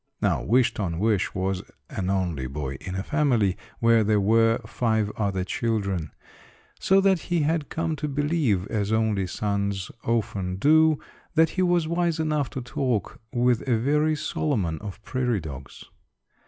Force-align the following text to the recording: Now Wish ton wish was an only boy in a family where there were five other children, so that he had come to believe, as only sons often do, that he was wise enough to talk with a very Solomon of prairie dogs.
Now 0.19 0.41
Wish 0.41 0.73
ton 0.73 0.97
wish 0.97 1.35
was 1.35 1.61
an 1.91 2.09
only 2.09 2.47
boy 2.47 2.73
in 2.81 2.95
a 2.95 3.03
family 3.03 3.55
where 3.77 4.03
there 4.03 4.19
were 4.19 4.57
five 4.65 5.11
other 5.15 5.43
children, 5.43 6.11
so 6.79 6.99
that 7.01 7.19
he 7.29 7.41
had 7.43 7.69
come 7.69 7.95
to 7.97 8.07
believe, 8.07 8.65
as 8.69 8.91
only 8.91 9.27
sons 9.27 9.91
often 10.03 10.55
do, 10.55 10.97
that 11.35 11.49
he 11.51 11.61
was 11.61 11.87
wise 11.87 12.19
enough 12.19 12.49
to 12.49 12.61
talk 12.63 13.21
with 13.31 13.61
a 13.69 13.77
very 13.77 14.15
Solomon 14.15 14.79
of 14.79 14.99
prairie 15.03 15.39
dogs. 15.39 15.85